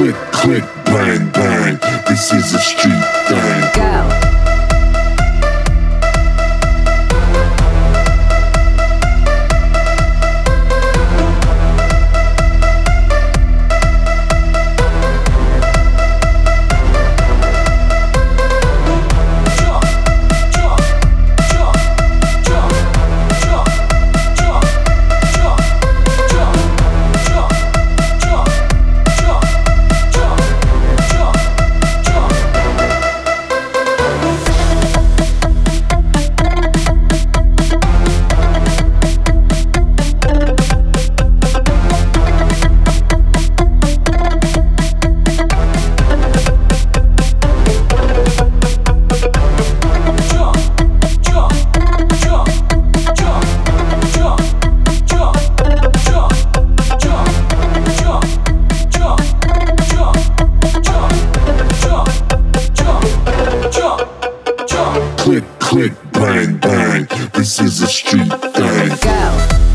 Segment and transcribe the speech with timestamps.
[0.00, 1.78] click, click, bang, bang.
[2.08, 3.60] This is a street thing.
[3.74, 4.49] Go.
[65.30, 67.06] Click, click, bang, bang.
[67.34, 68.88] This is a street thing.
[69.00, 69.69] Go.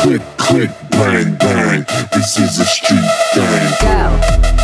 [0.00, 1.84] Click, click, bang, bang.
[2.14, 3.70] This is a street thing.
[3.82, 4.59] Go.